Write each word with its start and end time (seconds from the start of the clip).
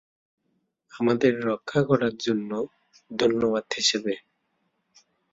আমাদের 0.93 1.33
রক্ষা 1.49 1.81
করার 1.89 2.13
জন্য 2.17 2.51
ধন্যবাদ 3.11 3.65
হিসেবে। 3.73 4.13